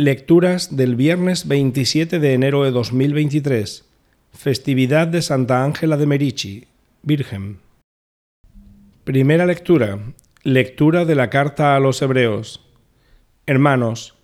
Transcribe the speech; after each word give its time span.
Lecturas 0.00 0.78
del 0.78 0.96
viernes 0.96 1.46
27 1.46 2.20
de 2.20 2.32
enero 2.32 2.64
de 2.64 2.70
2023, 2.70 3.84
festividad 4.32 5.06
de 5.06 5.20
Santa 5.20 5.62
Ángela 5.62 5.98
de 5.98 6.06
Merici, 6.06 6.64
Virgen. 7.02 7.58
Primera 9.04 9.44
lectura. 9.44 9.98
Lectura 10.42 11.04
de 11.04 11.14
la 11.14 11.28
carta 11.28 11.76
a 11.76 11.80
los 11.80 12.00
Hebreos. 12.00 12.66
Hermanos, 13.44 14.14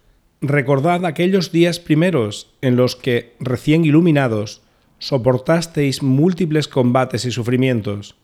recordad 0.41 1.05
aquellos 1.05 1.53
días 1.53 1.79
primeros 1.79 2.55
en 2.63 2.77
los 2.77 2.97
que, 2.97 3.35
recién 3.39 3.85
iluminados, 3.85 4.63
soportasteis 4.99 6.03
múltiples 6.03 6.69
combates 6.69 7.27
y 7.27 7.31
sufrimientos, 7.31 8.17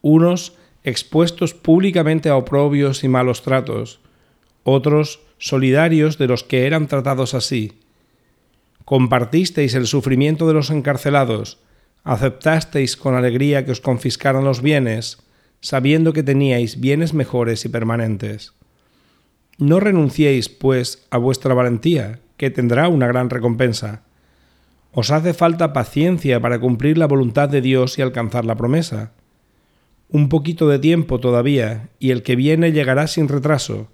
unos 0.00 0.56
expuestos 0.84 1.54
públicamente 1.54 2.28
a 2.28 2.36
oprobios 2.36 3.02
y 3.02 3.08
malos 3.08 3.42
tratos, 3.42 3.98
otros 4.62 5.23
solidarios 5.38 6.18
de 6.18 6.26
los 6.26 6.44
que 6.44 6.66
eran 6.66 6.86
tratados 6.86 7.34
así. 7.34 7.72
Compartisteis 8.84 9.74
el 9.74 9.86
sufrimiento 9.86 10.46
de 10.46 10.54
los 10.54 10.70
encarcelados, 10.70 11.58
aceptasteis 12.04 12.96
con 12.96 13.14
alegría 13.14 13.64
que 13.64 13.72
os 13.72 13.80
confiscaran 13.80 14.44
los 14.44 14.60
bienes, 14.60 15.18
sabiendo 15.60 16.12
que 16.12 16.22
teníais 16.22 16.80
bienes 16.80 17.14
mejores 17.14 17.64
y 17.64 17.70
permanentes. 17.70 18.52
No 19.56 19.80
renunciéis, 19.80 20.48
pues, 20.48 21.06
a 21.10 21.16
vuestra 21.16 21.54
valentía, 21.54 22.20
que 22.36 22.50
tendrá 22.50 22.88
una 22.88 23.06
gran 23.06 23.30
recompensa. 23.30 24.02
Os 24.92 25.10
hace 25.10 25.32
falta 25.32 25.72
paciencia 25.72 26.40
para 26.40 26.58
cumplir 26.58 26.98
la 26.98 27.06
voluntad 27.06 27.48
de 27.48 27.60
Dios 27.60 27.98
y 27.98 28.02
alcanzar 28.02 28.44
la 28.44 28.56
promesa. 28.56 29.12
Un 30.08 30.28
poquito 30.28 30.68
de 30.68 30.78
tiempo 30.78 31.18
todavía, 31.18 31.88
y 31.98 32.10
el 32.10 32.22
que 32.22 32.36
viene 32.36 32.72
llegará 32.72 33.06
sin 33.06 33.28
retraso, 33.28 33.88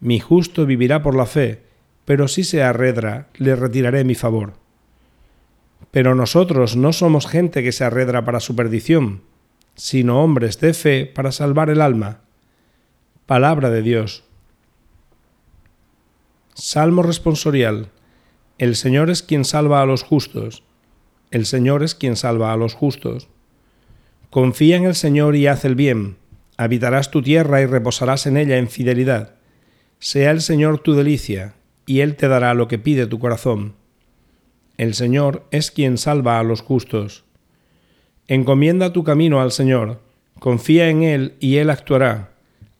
mi 0.00 0.18
justo 0.18 0.66
vivirá 0.66 1.02
por 1.02 1.14
la 1.14 1.26
fe, 1.26 1.62
pero 2.04 2.26
si 2.26 2.44
se 2.44 2.62
arredra, 2.62 3.28
le 3.36 3.54
retiraré 3.54 4.04
mi 4.04 4.14
favor. 4.14 4.54
Pero 5.90 6.14
nosotros 6.14 6.76
no 6.76 6.92
somos 6.92 7.26
gente 7.26 7.62
que 7.62 7.72
se 7.72 7.84
arredra 7.84 8.24
para 8.24 8.40
su 8.40 8.56
perdición, 8.56 9.22
sino 9.74 10.22
hombres 10.22 10.60
de 10.60 10.74
fe 10.74 11.06
para 11.06 11.32
salvar 11.32 11.70
el 11.70 11.80
alma. 11.80 12.20
Palabra 13.26 13.70
de 13.70 13.82
Dios. 13.82 14.24
Salmo 16.54 17.02
responsorial. 17.02 17.88
El 18.58 18.76
Señor 18.76 19.10
es 19.10 19.22
quien 19.22 19.44
salva 19.44 19.82
a 19.82 19.86
los 19.86 20.02
justos. 20.02 20.62
El 21.30 21.46
Señor 21.46 21.82
es 21.82 21.94
quien 21.94 22.16
salva 22.16 22.52
a 22.52 22.56
los 22.56 22.74
justos. 22.74 23.28
Confía 24.30 24.76
en 24.76 24.84
el 24.84 24.94
Señor 24.94 25.36
y 25.36 25.46
haz 25.46 25.64
el 25.64 25.74
bien. 25.74 26.16
Habitarás 26.56 27.10
tu 27.10 27.22
tierra 27.22 27.62
y 27.62 27.66
reposarás 27.66 28.26
en 28.26 28.36
ella 28.36 28.58
en 28.58 28.68
fidelidad. 28.68 29.39
Sea 30.02 30.30
el 30.30 30.40
Señor 30.40 30.78
tu 30.78 30.94
delicia, 30.94 31.52
y 31.84 32.00
Él 32.00 32.16
te 32.16 32.26
dará 32.26 32.54
lo 32.54 32.68
que 32.68 32.78
pide 32.78 33.06
tu 33.06 33.18
corazón. 33.18 33.74
El 34.78 34.94
Señor 34.94 35.46
es 35.50 35.70
quien 35.70 35.98
salva 35.98 36.38
a 36.38 36.42
los 36.42 36.62
justos. 36.62 37.24
Encomienda 38.26 38.94
tu 38.94 39.04
camino 39.04 39.42
al 39.42 39.52
Señor, 39.52 40.00
confía 40.38 40.88
en 40.88 41.02
Él 41.02 41.34
y 41.38 41.56
Él 41.56 41.68
actuará. 41.68 42.32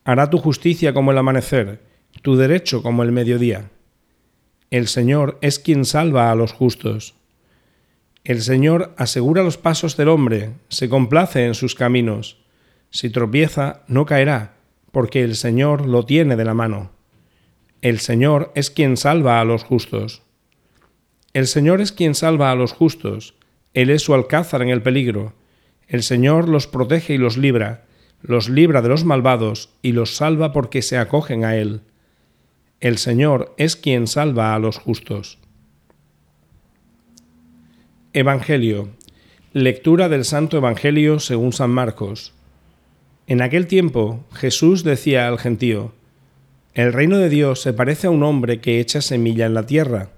Hará 0.02 0.30
tu 0.30 0.38
justicia 0.38 0.94
como 0.94 1.12
el 1.12 1.18
amanecer, 1.18 1.82
tu 2.22 2.36
derecho 2.36 2.82
como 2.82 3.02
el 3.02 3.12
mediodía. 3.12 3.70
El 4.70 4.88
Señor 4.88 5.36
es 5.42 5.58
quien 5.58 5.84
salva 5.84 6.30
a 6.30 6.34
los 6.34 6.52
justos. 6.52 7.16
El 8.24 8.40
Señor 8.40 8.94
asegura 8.96 9.42
los 9.42 9.58
pasos 9.58 9.94
del 9.98 10.08
hombre, 10.08 10.52
se 10.70 10.88
complace 10.88 11.44
en 11.44 11.54
sus 11.54 11.74
caminos. 11.74 12.38
Si 12.88 13.10
tropieza, 13.10 13.82
no 13.88 14.06
caerá, 14.06 14.54
porque 14.90 15.22
el 15.22 15.36
Señor 15.36 15.86
lo 15.86 16.06
tiene 16.06 16.36
de 16.36 16.46
la 16.46 16.54
mano. 16.54 16.98
El 17.82 17.98
Señor 17.98 18.52
es 18.54 18.70
quien 18.70 18.98
salva 18.98 19.40
a 19.40 19.44
los 19.44 19.64
justos. 19.64 20.22
El 21.32 21.46
Señor 21.46 21.80
es 21.80 21.92
quien 21.92 22.14
salva 22.14 22.50
a 22.50 22.54
los 22.54 22.72
justos. 22.72 23.34
Él 23.72 23.88
es 23.88 24.02
su 24.02 24.12
alcázar 24.12 24.60
en 24.60 24.68
el 24.68 24.82
peligro. 24.82 25.32
El 25.88 26.02
Señor 26.02 26.46
los 26.46 26.66
protege 26.66 27.14
y 27.14 27.18
los 27.18 27.38
libra, 27.38 27.86
los 28.20 28.50
libra 28.50 28.82
de 28.82 28.90
los 28.90 29.04
malvados 29.04 29.70
y 29.80 29.92
los 29.92 30.14
salva 30.14 30.52
porque 30.52 30.82
se 30.82 30.98
acogen 30.98 31.42
a 31.44 31.56
Él. 31.56 31.80
El 32.80 32.98
Señor 32.98 33.54
es 33.56 33.76
quien 33.76 34.06
salva 34.06 34.54
a 34.54 34.58
los 34.58 34.76
justos. 34.76 35.38
Evangelio. 38.12 38.90
Lectura 39.54 40.10
del 40.10 40.26
Santo 40.26 40.58
Evangelio 40.58 41.18
según 41.18 41.54
San 41.54 41.70
Marcos. 41.70 42.34
En 43.26 43.40
aquel 43.40 43.66
tiempo 43.66 44.24
Jesús 44.32 44.84
decía 44.84 45.28
al 45.28 45.38
gentío, 45.38 45.92
el 46.74 46.92
reino 46.92 47.18
de 47.18 47.28
Dios 47.28 47.60
se 47.60 47.72
parece 47.72 48.06
a 48.06 48.10
un 48.10 48.22
hombre 48.22 48.60
que 48.60 48.78
echa 48.78 49.00
semilla 49.00 49.46
en 49.46 49.54
la 49.54 49.66
tierra. 49.66 50.10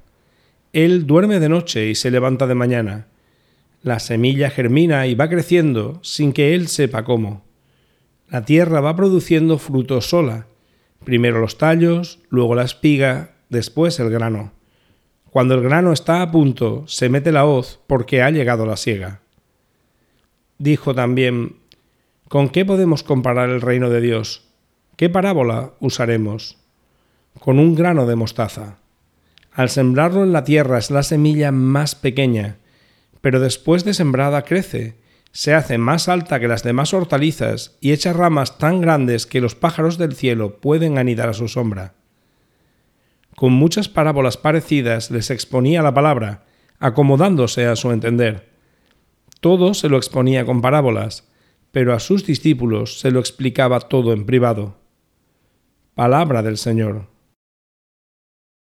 Él 0.73 1.07
duerme 1.07 1.41
de 1.41 1.49
noche 1.49 1.89
y 1.89 1.95
se 1.95 2.11
levanta 2.11 2.47
de 2.47 2.55
mañana. 2.55 3.07
La 3.83 3.99
semilla 3.99 4.51
germina 4.51 5.07
y 5.07 5.15
va 5.15 5.29
creciendo 5.29 5.99
sin 6.03 6.33
que 6.33 6.55
él 6.55 6.69
sepa 6.69 7.05
cómo. 7.05 7.43
La 8.29 8.45
tierra 8.45 8.81
va 8.81 8.97
produciendo 8.97 9.59
frutos 9.59 10.09
sola. 10.11 10.47
Primero 11.05 11.41
los 11.41 11.59
tallos, 11.59 12.21
luego 12.29 12.55
la 12.55 12.65
espiga, 12.65 13.33
después 13.49 13.99
el 13.99 14.11
grano. 14.11 14.53
Cuando 15.31 15.55
el 15.55 15.63
grano 15.63 15.93
está 15.93 16.21
a 16.21 16.31
punto, 16.31 16.85
se 16.87 17.09
mete 17.09 17.33
la 17.33 17.47
hoz 17.47 17.81
porque 17.87 18.23
ha 18.23 18.31
llegado 18.31 18.67
la 18.67 18.77
siega. 18.77 19.23
Dijo 20.59 20.95
también, 20.95 21.57
¿con 22.29 22.51
qué 22.51 22.65
podemos 22.65 23.03
comparar 23.03 23.49
el 23.49 23.63
reino 23.63 23.89
de 23.89 24.01
Dios? 24.03 24.52
¿Qué 24.97 25.09
parábola 25.09 25.73
usaremos? 25.81 26.59
Con 27.41 27.59
un 27.59 27.75
grano 27.75 28.07
de 28.07 28.15
mostaza. 28.15 28.77
Al 29.51 29.71
sembrarlo 29.71 30.23
en 30.23 30.33
la 30.33 30.45
tierra 30.45 30.79
es 30.79 30.91
la 30.91 31.03
semilla 31.03 31.51
más 31.51 31.95
pequeña, 31.95 32.59
pero 33.23 33.41
después 33.41 33.85
de 33.85 33.95
sembrada 33.95 34.43
crece, 34.43 34.97
se 35.33 35.55
hace 35.55 35.79
más 35.79 36.11
alta 36.11 36.39
que 36.41 36.49
las 36.49 36.63
demás 36.63 36.93
hortalizas 36.93 37.77
y 37.81 37.93
echa 37.93 38.13
ramas 38.13 38.59
tan 38.59 38.83
grandes 38.83 39.27
que 39.27 39.41
los 39.41 39.55
pájaros 39.55 39.97
del 39.97 40.15
cielo 40.15 40.59
pueden 40.61 40.99
anidar 40.99 41.31
a 41.31 41.35
su 41.35 41.49
sombra. 41.49 41.95
Con 43.35 43.55
muchas 43.55 43.89
parábolas 43.89 44.37
parecidas 44.37 45.11
les 45.11 45.31
exponía 45.31 45.83
la 45.83 45.95
palabra, 45.95 46.45
acomodándose 46.79 47.67
a 47.67 47.77
su 47.77 47.93
entender. 47.93 48.51
Todo 49.41 49.73
se 49.73 49.89
lo 49.89 49.97
exponía 49.97 50.45
con 50.45 50.61
parábolas, 50.61 51.27
pero 51.71 51.95
a 51.95 51.99
sus 51.99 52.27
discípulos 52.27 53.01
se 53.01 53.11
lo 53.11 53.21
explicaba 53.21 53.81
todo 53.81 54.13
en 54.13 54.27
privado. 54.27 54.82
Palabra 55.95 56.43
del 56.43 56.57
Señor. 56.57 57.12